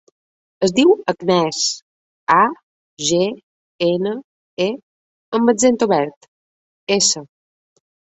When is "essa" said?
6.97-7.23